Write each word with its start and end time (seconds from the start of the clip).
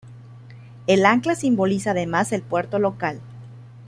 El 0.87 1.05
ancla 1.05 1.35
simboliza 1.35 1.91
además 1.91 2.31
el 2.31 2.41
puerto 2.41 2.79
local. 2.79 3.21